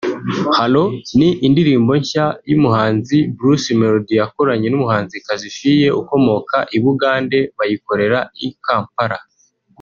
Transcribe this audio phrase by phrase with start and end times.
[0.57, 0.83] Hallo
[1.17, 9.17] ni indirimbo nshya y’umuhanzi Bruce Melodie yakoranye n’umuhanzikazi Fille ukomoka i Bugande bayikorera i Kampala